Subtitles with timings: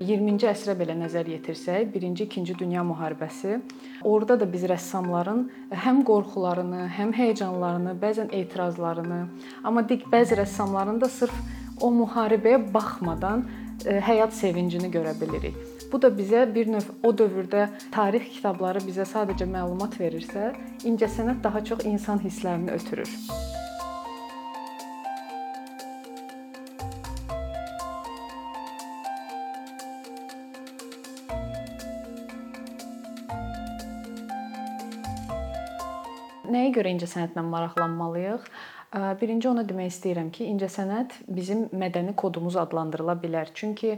[0.00, 3.58] 20-ci əsrə belə nəzər yetirsək, 1-ci, 2-ci dünya müharibəsi,
[4.08, 5.42] orada da biz rəssamların
[5.76, 9.18] həm qorxularını, həm həyəcanlarını, bəzən etirazlarını,
[9.60, 11.36] amma dik bəzi rəssamların da sırf
[11.84, 13.44] o müharibəyə baxmadan
[13.84, 15.60] e, həyat sevincini görə bilirik.
[15.92, 21.60] Bu da bizə bir növ o dövrdə tarix kitabları bizə sadəcə məlumat verirsə, incəsənət daha
[21.60, 23.18] çox insan hisslərini ötürür.
[36.70, 38.44] Nəyə görə incəsənətlə maraqlanmalıyıq?
[39.18, 43.50] Birinci onu demək istəyirəm ki, incəsənət bizim mədəni kodumuz adlandırıla bilər.
[43.58, 43.96] Çünki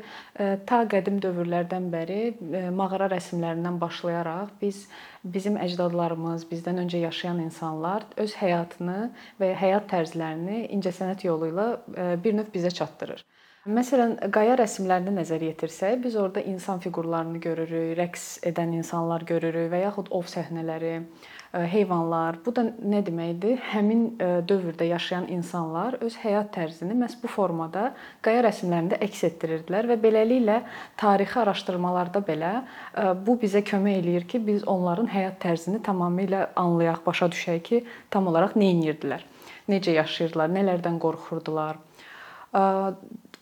[0.69, 2.17] ta qədim dövrlərdən bəri
[2.73, 4.87] mağara rəsmlərindən başlayaraq biz
[5.37, 8.98] bizim əcdadlarımız, bizdən öncə yaşayan insanlar öz həyatını
[9.37, 11.69] və ya həyat tərzlərini incəsənət yolu ilə
[12.25, 13.20] bir növ bizə çatdırır.
[13.62, 19.84] Məsələn, qaya rəsmlərini nəzər yetirsək, biz orada insan fiqurlarını görürük, rəqs edən insanlar görürük və
[19.84, 20.97] yaxud ov səhnələri,
[21.70, 22.41] heyvanlar.
[22.42, 23.61] Bu da nə deməkdir?
[23.70, 24.03] Həmin
[24.50, 27.92] dövrdə yaşayan insanlar öz həyat tərzini məhz bu formada
[28.27, 30.59] qaya rəsmlərində əks etdirirdilər və beləliklə
[30.98, 32.53] tarixi araşdırmalarda belə
[33.22, 38.27] bu bizə kömək eləyir ki, biz onların həyat tərzini tamamilə anlayaq, başa düşək ki, tam
[38.27, 39.22] olaraq nə edirdilər,
[39.70, 41.78] necə yaşayırdılar, nələrdən qorxurdular.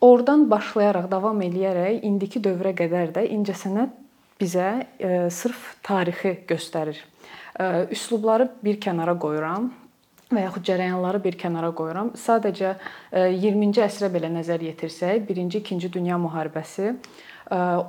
[0.01, 3.93] Oradan başlayaraq davam eləyərək indiki dövrə qədər də incəsənət
[4.41, 4.69] bizə
[5.29, 6.97] sırf tarixi göstərir
[7.93, 9.69] üslubları bir kənara qoyuram
[10.31, 12.13] və yaxud cərəyanları bir kənara qoyuram.
[12.17, 12.77] Sadəcə
[13.13, 16.95] 20-ci əsrə belə nəzər yetirsək, 1-ci, 2-ci dünya müharibəsi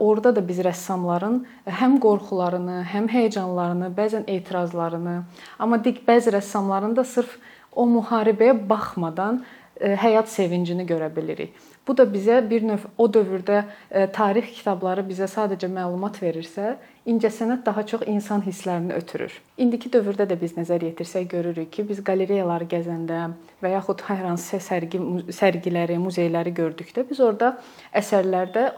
[0.00, 1.36] Orada da biz rəssamların
[1.70, 5.20] həm qorxularını, həm həyəcanlarını, bəzən etirazlarını,
[5.62, 7.36] amma dik bəzi rəssamların da sırf
[7.70, 9.44] o müharibəyə baxmadan
[9.80, 11.54] həyat sevincini görə bilirik.
[11.88, 16.76] Bu da bizə bir növ o dövrdə e, tarix kitabları bizə sadəcə məlumat verirsə,
[17.10, 19.34] incəsənət daha çox insan hisslərini ötürür.
[19.58, 23.24] İndiki dövrdə də biz nəzər yetirsək görürük ki, biz qalereyaları gəzəndə
[23.64, 25.02] və yaxud hər hansı sərgi
[25.34, 27.56] sərgiləri, muzeyləri gördükdə biz orada
[27.98, 28.68] əsərlərdə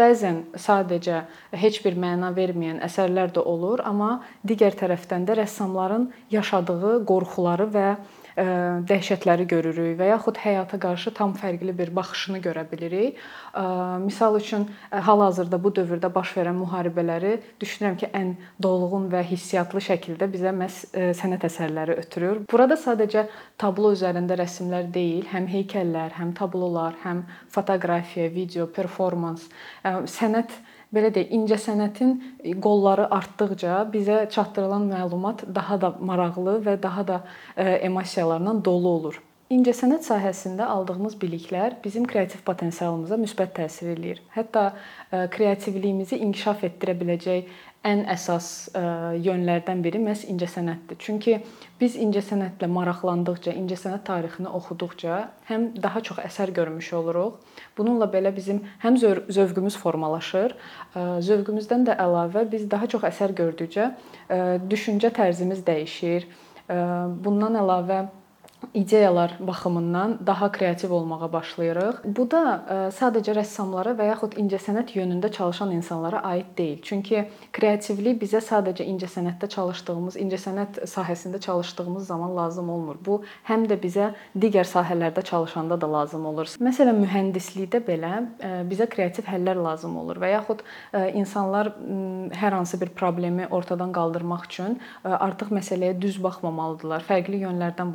[0.00, 7.02] bəzən sadəcə heç bir məna verməyən əsərlər də olur, amma digər tərəfdən də rəssamların yaşadığı
[7.04, 7.90] qorxuları və
[8.36, 13.16] dəhşətləri görürük və yaxud həyata qarşı tam fərqli bir baxışını görə bilirik.
[13.56, 17.32] Məsəl üçün hal-hazırda bu dövrdə baş verən müharibələri
[17.62, 20.82] düşünürəm ki, ən dolğun və hissiyatlı şəkildə bizə məhz
[21.16, 22.44] sənət əsərləri ötürür.
[22.52, 23.26] Burada sadəcə
[23.56, 27.24] tablo üzərində rəsmlər deyil, həm heykəllər, həm tablolar, həm
[27.56, 29.48] fotoqrafiya, video, performans,
[29.84, 30.52] sənət
[30.94, 32.12] belə deyək, incəsənətin
[32.62, 37.22] qolları artdıqca bizə çatdırılan məlumat daha da maraqlı və daha da
[37.56, 39.22] emosiyalarla dolu olur.
[39.46, 44.18] İncəsənət sahəsində aldığımız biliklər bizim kreativ potensialımıza müsbət təsir eləyir.
[44.34, 44.72] Hətta
[45.30, 47.52] kreativliyimizi inkişaf etdirə biləcək
[47.86, 48.48] ən əsas
[49.22, 50.98] yönlərdən biri məhz incəsənətdir.
[50.98, 51.36] Çünki
[51.78, 57.38] biz incəsənətlə maraqlandıqca, incəsənət tarixini oxuduqca həm daha çox əsər görmüş oluruq.
[57.78, 60.58] Bununla belə bizim həm zövqümüz formalaşır,
[61.30, 63.92] zövqümüzdən də əlavə biz daha çox əsər gördükcə
[64.66, 66.26] düşüncə tərzimiz dəyişir.
[66.66, 68.08] Bundan əlavə
[68.74, 71.94] ideyalar baxımından daha kreativ olmağa başlayırıq.
[72.04, 76.80] Bu da e, sadəcə rəssamlara və yaxud incəsənət yönündə çalışan insanlara aid deyil.
[76.82, 83.00] Çünki kreativlik bizə sadəcə incəsənətdə çalışdığımız, incəsənət sahəsində çalışdığımız zaman lazım olmur.
[83.06, 86.52] Bu həm də bizə digər sahələrdə çalışanda da lazım olur.
[86.60, 91.72] Məsələn, mühəndislikdə belə e, bizə kreativ həllər lazım olur və yaxud e, insanlar
[92.36, 97.92] hər hansı bir problemi ortadan qaldırmaq üçün artıq məsələyə düz baxmamalıdırlar, fərqli yönlərdən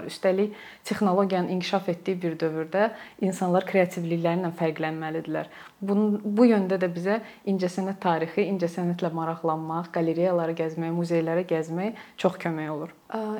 [0.00, 2.90] baxmalıdırlar Üstəlik texnologiyanın inkişaf etdiyi bir dövrdə
[3.20, 5.46] insanlar kreativlikləri ilə fərqlənməlidirlər.
[5.80, 12.70] Bunun bu yöndə də bizə incəsənət tarixi, incəsənətlə maraqlanmaq, qalereyaları gəzmək, muzeylərə gəzmək çox kömək
[12.70, 12.90] olur.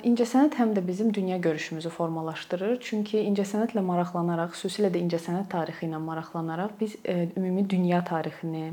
[0.02, 2.78] İncəsənət həm də bizim dünya görüşümüzü formalaşdırır.
[2.80, 6.96] Çünki incəsənətlə maraqlanaraq, xüsusilə də incəsənət tarixi ilə maraqlanaraq biz
[7.36, 8.72] ümumi dünya tarixini,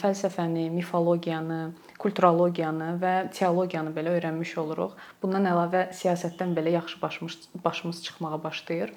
[0.00, 1.72] fəlsəfəni, mifologiyanı,
[2.02, 4.94] kulturologiyanı və teologiyanı belə öyrənmiş oluruq.
[5.22, 8.94] Bundan əlavə siyasətdən belə yaxşı başımız başımız çıxmağa başlayır.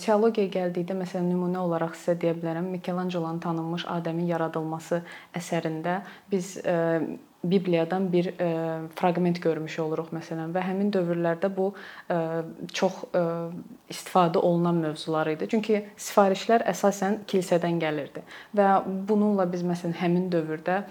[0.00, 5.02] Teologiyaya gəldikdə məsələn nümunə olaraq sizə deyə bilərəm, Mikelanjelonun tanınmış Adəmin yaradılması
[5.36, 6.00] əsərində
[6.32, 6.56] biz
[7.44, 8.30] Bibliyadan bir
[8.96, 11.72] fraqment görmüş oluruq məsələn və həmin dövrlərdə bu
[12.72, 13.02] çox
[13.90, 15.50] istifadə olunan mövzular idi.
[15.50, 18.22] Çünki sifarişlər əsasən kilsədən gəlirdi
[18.56, 20.84] və bununla biz məsələn həmin dövrdə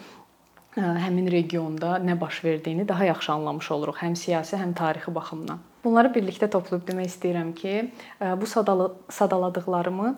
[0.76, 5.60] həmin regionda nə baş verdiyini daha yaxşı anlamış oluruq, həm siyasi, həm tarixi baxımdan.
[5.84, 7.92] Bunları birlikdə toplayıb demək istəyirəm ki,
[8.38, 8.46] bu
[9.10, 10.12] sadaladıqlarımı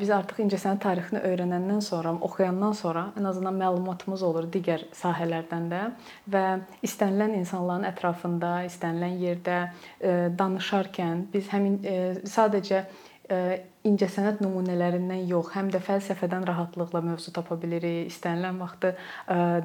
[0.00, 5.82] biz artıq incəsənət tarixini öyrənəndən sonra, oxuyandan sonra ən azından məlumatımız olur digər sahələrdən də
[6.32, 6.44] və
[6.88, 9.60] istənilən insanların ətrafında, istənilən yerdə
[10.40, 11.82] danışarkən biz həmin
[12.24, 12.86] sadəcə
[13.86, 18.10] incəsənət nümunələrindən yox, həm də fəlsəfədən rahatlıqla mövzu tapa bilirik.
[18.10, 18.92] İstənilən vaxtı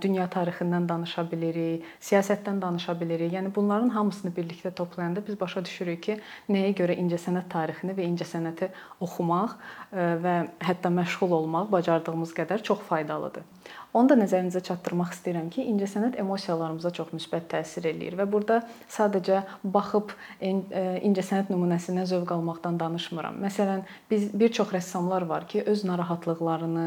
[0.03, 3.33] dünya tarixindən danışa bilirik, siyasətdən danışa bilirik.
[3.33, 6.17] Yəni bunların hamısını birlikdə toplayanda biz başa düşürük ki,
[6.49, 8.71] nəyə görə incəsənət tarixini və incəsənəti
[9.01, 9.57] oxumaq
[9.91, 10.35] və
[10.69, 13.47] hətta məşğul olmaq bacardığımız qədər çox faydalıdır.
[13.93, 19.41] Onu da nəzərinizə çatdırmaq istəyirəm ki, incəsənət emosiyalarımıza çox müsbət təsir eləyir və burada sadəcə
[19.67, 23.35] baxıb incəsənət nümunəsindən zövq almaqdan danışmıram.
[23.43, 26.85] Məsələn, biz bir çox rəssamlar var ki, öz narahatlıqlarını,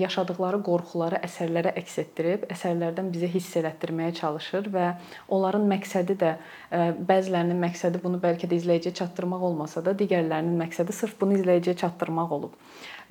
[0.00, 4.86] yaşadıkları qorxuları əsərlərə əks etdirib, əsərlərdən bizə hiss elətdirməyə çalışır və
[5.28, 6.34] onların məqsədi də
[7.10, 12.34] bəzilərinin məqsədi bunu bəlkə də izləyiciyə çatdırmaq olmasa da, digərlərinin məqsədi sırf bunu izləyiciyə çatdırmaq
[12.38, 12.58] olub.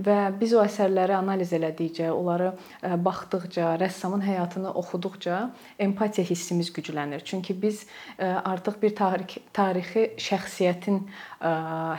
[0.02, 7.22] Və biz o əsərləri analiz elədikcə, onları baxdıqca, rəssamın həyatını oxuduqca empatiya hissimiz güclənir.
[7.26, 7.86] Çünki biz
[8.20, 11.04] artıq bir tarix tarixi şəxsiyyətin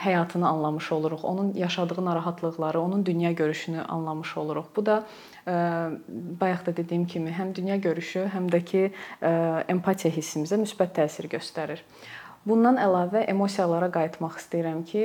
[0.02, 1.22] həyatını anlamış oluruq.
[1.22, 4.64] Onun yaşadığı narahatlıqları, onun dünya görüşünü anlamış oluruq.
[4.76, 5.04] Bu da
[6.40, 8.92] bayaq da dediyim kimi həm dünya görüşü, həm də ki
[9.68, 11.84] empatiya hissimizə müsbət təsir göstərir.
[12.44, 15.04] Bundan əlavə emosiyalara qayıtmaq istəyirəm ki,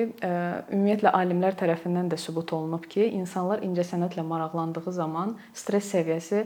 [0.75, 6.41] ümumiyyətlə alimlər tərəfindən də sübut olunub ki, insanlar incəsənətlə maraqlandığı zaman stress səviyyəsi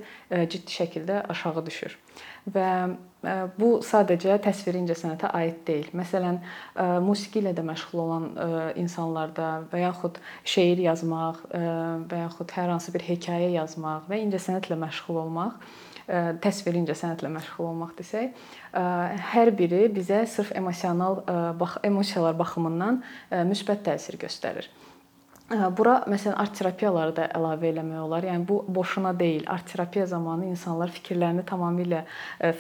[0.54, 1.95] ciddi şəkildə aşağı düşür.
[2.54, 2.68] Və
[3.57, 5.88] bu sadəcə təsviri incəsənətə aid deyil.
[5.98, 6.38] Məsələn,
[7.01, 8.28] musiqi ilə də məşğul olan
[8.84, 11.42] insanlarda və yaxud şeir yazmaq
[12.12, 15.57] və yaxud hər hansı bir hekayə yazmaq və incəsənətlə məşğul olmaq
[16.08, 18.34] təsviri incəsənətlə məşğul olmaq desək,
[19.34, 21.22] hər biri bizə sırf emosional
[21.60, 23.02] bax emosiyalar baxımından
[23.50, 24.68] müsbət təsir göstərir.
[25.51, 28.24] Bura məsələn art terapiyaları da əlavə eləmək olar.
[28.25, 29.44] Yəni bu boşuna deyil.
[29.51, 32.00] Art terapiya zamanı insanlar fikirlərini tamamilə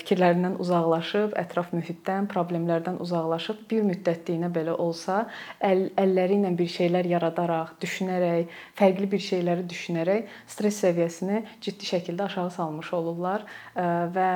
[0.01, 5.23] fikirlərindən uzaqlaşıb, ətraf mühitdən, problemlərdən uzaqlaşıb bir müddətliyinə belə olsa,
[5.63, 12.27] əl, əlləri ilə bir şeylər yaradaraq, düşünərək, fərqli bir şeyləri düşünərək stress səviyyəsini ciddi şəkildə
[12.27, 14.29] aşağı salmış olurlar və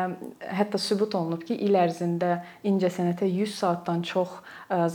[0.56, 4.40] hətta sübut olunub ki, il ərzində incəsənətə 100 saatdan çox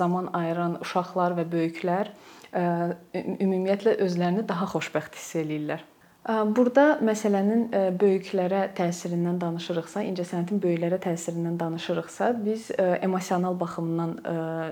[0.01, 2.17] zaman ayıran uşaqlar və böyüklər
[2.53, 5.89] ümumiyyətlə özlərini daha xoşbəxt hiss eləyirlər.
[6.23, 7.65] Burada məsələnin
[7.99, 12.69] böyüklərə təsirindən danışırıqsa, incəsənətin böyüklərə təsirindən danışırıqsa, biz
[13.03, 14.13] emosional baxımdan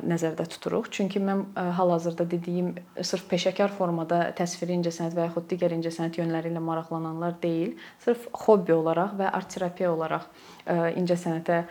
[0.06, 0.92] nəzərdə tuturuq.
[0.94, 1.42] Çünki mən
[1.74, 2.68] hal-hazırda dediyim
[3.02, 7.74] sırf peşəkar formada təsviri incəsənət və yaxud digər incəsənət yönləri ilə maraqlananlar deyil,
[8.06, 10.30] sırf hobbi olaraq və art terapiya olaraq
[10.68, 11.62] incəsənətə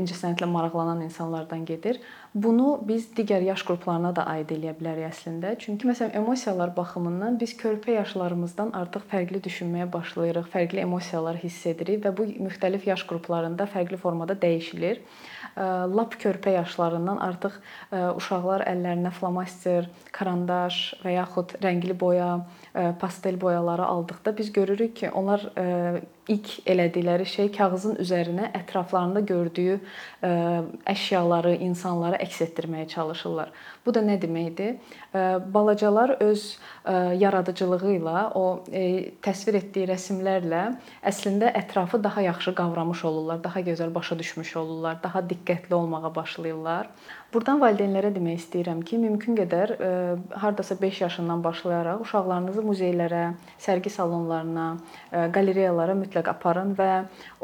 [0.00, 2.00] incəsənətlə maraqlanan insanlardan gedir.
[2.34, 5.54] Bunu biz digər yaş qruplarına da aid eləyə bilərik əslində.
[5.58, 12.02] Çünki məsələn emosiyalar baxımından biz körpə yaşlarımızdan artıq fərqli düşünməyə başlayırıq, fərqli emosiyalar hiss edirik
[12.04, 15.00] və bu müxtəlif yaş qruplarında fərqli formada dəyişilir.
[15.56, 17.56] Lap körpə yaşlarından artıq
[18.18, 22.42] uşaqlar əllərinə flomaster, karandaş və yaxud rəngli boya,
[23.00, 25.50] pastel boyaları aldıqda biz görürük ki, onlar
[26.28, 29.76] ilk elədikləri şey kağızın üzərinə ətraflarında gördüyü
[30.90, 33.52] əşyaları, insanları əks etdirməyə çalışırlar.
[33.86, 34.76] Bu da nə deməkdir?
[35.54, 36.46] Balacalar öz
[37.22, 38.44] yaradıcılığı ilə, o
[39.24, 40.64] təsvir etdiyi rəsmlərlə
[41.06, 46.90] əslində ətrafı daha yaxşı qavramış olurlar, daha gözəl başa düşmüş olurlar, daha diqqətli olmağa başlayırlar.
[47.34, 49.72] Burdan valideynlərə demək istəyirəm ki, mümkün qədər
[50.38, 53.22] hardasa 5 yaşından başlayaraq uşaqlarınızı muzeylərə,
[53.60, 54.66] sərgi salonlarına,
[55.34, 56.88] qalereyalara mütləq aparın və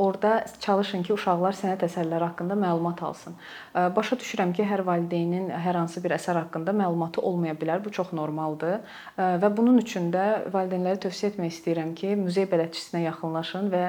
[0.01, 3.35] orada çalışın ki, uşaqlar sənət əsərləri haqqında məlumat alsın.
[3.75, 7.83] Başa düşürəm ki, hər valideynin hər hansı bir əsər haqqında məlumatı olmaya bilər.
[7.83, 8.81] Bu çox normaldır
[9.19, 13.85] və bunun üçün də valideynlərə tövsiyə etmək istəyirəm ki, muzey bələdçisinə yaxınlaşın və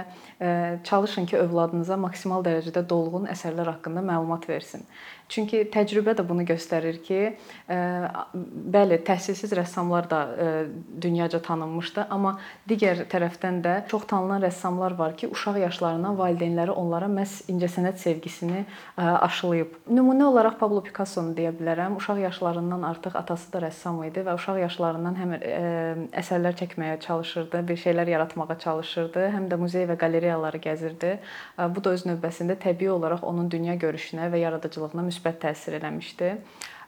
[0.89, 4.89] çalışın ki, övladınıza maksimal dərəcədə dolğun əsərlər haqqında məlumat versin.
[5.33, 7.37] Çünki təcrübə də bunu göstərir ki,
[7.67, 10.19] bəli, təhsilsiz rəssamlar da
[11.01, 12.37] dünyaca tanınmışdı, amma
[12.69, 18.65] digər tərəfdən də çox tanınan rəssamlar var ki, uşaq yaşlarından valideynləri onlara məhz incəsənət sevgisini
[18.97, 19.73] aşılayıb.
[19.89, 21.97] Nümunə olaraq Pablo Picasso-nu deyə bilərəm.
[21.97, 25.35] Uşaq yaşlarından artıq atası da rəssam idi və uşaq yaşlarından həm
[26.21, 31.17] əsərlər çəkməyə çalışırdı, bir şeylər yaratmağa çalışırdı, həm də muzey və qalereyaları gəzirdi.
[31.73, 35.41] Bu da öz növbəsində təbii olaraq onun dünya görüşünə və yaradıcılığına müsbət müsbət
[35.73, 36.37] təsir eləmişdi.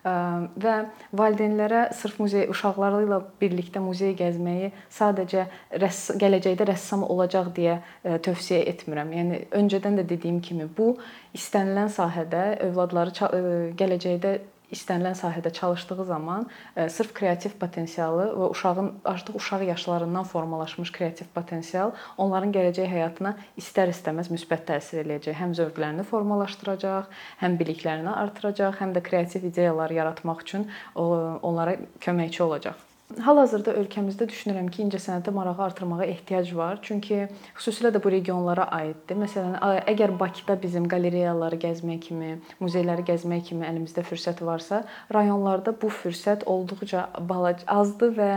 [0.06, 0.74] və
[1.18, 5.48] valideynlərə sırf muzey uşaqları ilə birlikdə muzey gəzməyi sadəcə
[5.82, 9.10] rəss gələcəkdə rəssam olacaq deyə tövsiyə etmirəm.
[9.18, 10.92] Yəni öncədən də dediyim kimi bu
[11.34, 14.36] istənilən sahədə övladları gələcəkdə
[14.76, 21.32] istənilən sahədə çalışdığı zaman e, sırf kreativ potensialı və uşağın artıq uşaq yaşlarından formalaşmış kreativ
[21.36, 25.38] potensial onların gələcək həyatına istər-istəməz müsbət təsir eləyəcək.
[25.42, 27.12] Həm zövqlərini formalaşdıracaq,
[27.44, 32.95] həm biliklərini artıracaq, həm də kreativ ideyalar yaratmaq üçün onlara köməkçi olacaq.
[33.16, 36.80] Hal-hazırda ölkəmizdə düşünürəm ki, incəsənətə marağı artırmağa ehtiyac var.
[36.84, 37.22] Çünki
[37.56, 39.16] xüsusilə də bu regionlara aiddir.
[39.22, 39.56] Məsələn,
[39.88, 44.82] əgər Bakıda bizim qalereyaları gəzmək kimi, muzeyləri gəzmək kimi əlimizdə fürsət varsa,
[45.16, 48.30] rayonlarda bu fürsət olduqca balaca azdır və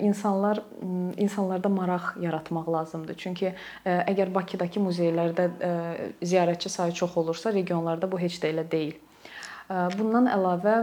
[0.00, 0.62] insanlar
[1.20, 3.20] insanlarda maraq yaratmaq lazımdır.
[3.20, 3.52] Çünki
[3.84, 5.50] əgər Bakıdakı muzeylərdə
[6.22, 8.96] ziyarətçi sayı çox olursa, regionlarda bu heç də elə deyil.
[9.98, 10.80] Bundan əlavə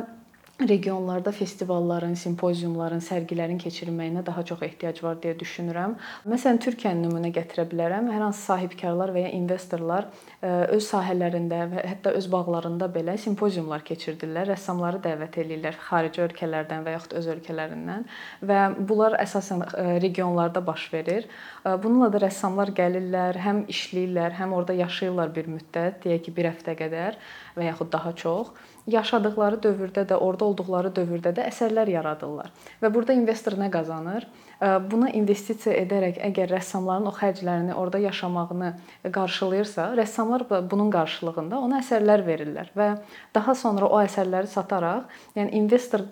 [0.67, 5.95] regionlarda festivalların, simpoziumların, sərgilərin keçirilməyinə daha çox ehtiyac var deyə düşünürəm.
[6.27, 8.09] Məsələn, Türkiyəni nümunə gətirə bilərəm.
[8.11, 10.09] Hər hansı sahibkarlar və ya investorlar
[10.41, 16.83] e, öz sahələrində və hətta öz bağlarında belə simpoziumlar keçirdirlər, rəssamları dəvət eləyirlər xarici ölkələrdən
[16.87, 18.07] və yaxud öz ölkələrindən
[18.51, 21.29] və bunlar əsasən e, regionlarda baş verir.
[21.63, 26.51] E, bununla da rəssamlar gəlirlər, həm işləyirlər, həm orada yaşayırlar bir müddət, deyək ki, 1
[26.51, 27.21] həftə qədər
[27.55, 28.51] və yaxud daha çox
[28.91, 32.51] yaşadıkları dövrdə də, orada olduqları dövrdə də əsərlər yaradırlar.
[32.81, 34.27] Və burada investor nə qazanır?
[34.60, 38.74] Buna investisiya edərək əgər rəssamların o xərclərini orada yaşamağını
[39.15, 42.89] qarşılayırsa, rəssamlar bunun qarşılığında ona əsərlər verirlər və
[43.36, 45.08] daha sonra o əsərləri sataraq,
[45.39, 46.03] yəni investor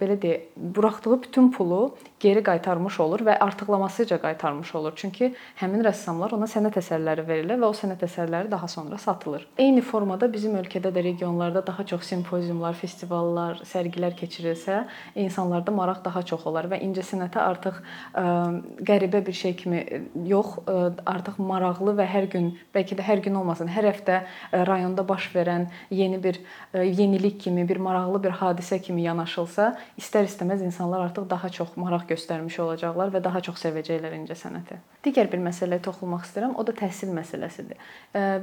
[0.00, 4.98] belə deyə, buraxdığı bütün pulu geri qaytarmış olur və artıqlamasıca qaytarmış olur.
[4.98, 5.30] Çünki
[5.62, 9.46] həmin rəssamlar ona sənət əsərləri verirlər və o sənət əsərləri daha sonra satılır.
[9.58, 14.84] Eyni formada bizim ölkədə də regionlarda daha çox simpoziumlar, festivallar, sərgilər keçirilsə,
[15.18, 18.24] insanlarda maraq daha çox olar və incəsənətə artıq ə,
[18.86, 19.82] qəribə bir şey kimi
[20.30, 20.78] yox, ə,
[21.10, 25.30] artıq maraqlı və hər gün, bəlkə də hər gün olmasın, hər həftə ə, rayonda baş
[25.34, 26.40] verən yeni bir
[26.72, 32.06] ə, yenilik kimi, bir maraqlı bir hadisə kimi yanaşılsa, istər-istəməz insanlar artıq daha çox maraq
[32.14, 34.78] göstərmiş olacaqlar və daha çox sevəcəklər incəsənəti.
[35.04, 37.78] Digər bir məsələyə toxunmaq istəyirəm, o da təhsil məsələsidir.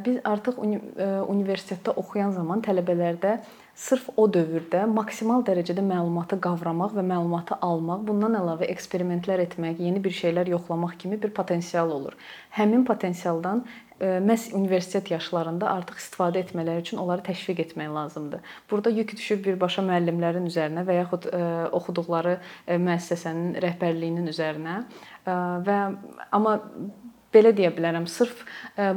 [0.06, 3.37] Biz artıq universitetdə oxuyan zaman tələbələrdə
[3.78, 10.02] sırf o dövrdə maksimal dərəcədə məlumatı qavramaq və məlumatı almaq, bundan əlavə eksperimentlər etmək, yeni
[10.04, 12.18] bir şeylər yoxlamaq kimi bir potensial olur.
[12.58, 13.62] Həmin potensialdan
[13.98, 18.42] məhz universitet yaşlarında artıq istifadə etmələri üçün onları təşviq etmək lazımdır.
[18.70, 21.26] Burada yük düşür birbaşa müəllimlərin üzərinə və yaxud
[21.80, 24.78] oxuduqları müəssisənin rəhbərliyinin üzərinə
[25.66, 25.80] və
[26.32, 26.60] amma
[27.34, 28.44] belə deyə bilərəm, sırf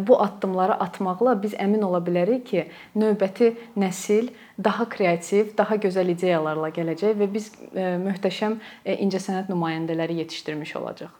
[0.07, 2.65] bu addımları atmaqla biz əmin ola bilərik ki,
[2.99, 7.51] növbəti nəsil daha kreativ, daha gözəl ideyalarla gələcək və biz
[8.07, 8.59] möhtəşəm
[8.97, 11.15] incəsənət nümayəndələri yetişdirmiş olacağıq.